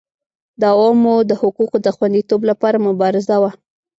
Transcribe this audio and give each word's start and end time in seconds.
د 0.59 0.61
عوامو 0.73 1.15
د 1.29 1.31
حقوقو 1.41 1.77
د 1.85 1.87
خوندیتوب 1.95 2.41
لپاره 2.49 2.83
مبارزه 2.87 3.35
وه. 3.41 3.51